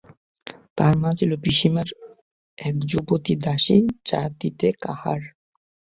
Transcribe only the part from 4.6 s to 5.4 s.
কাহার।